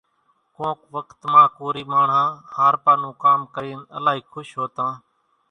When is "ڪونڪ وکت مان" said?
0.55-1.45